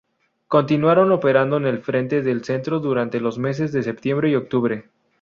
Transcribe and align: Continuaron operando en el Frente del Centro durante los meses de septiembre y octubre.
Continuaron 0.47 1.11
operando 1.11 1.57
en 1.57 1.67
el 1.67 1.83
Frente 1.83 2.23
del 2.23 2.43
Centro 2.43 2.79
durante 2.79 3.19
los 3.19 3.37
meses 3.37 3.71
de 3.71 3.83
septiembre 3.83 4.31
y 4.31 4.35
octubre. 4.35 4.89